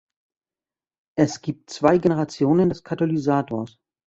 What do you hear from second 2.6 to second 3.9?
des Katalysators.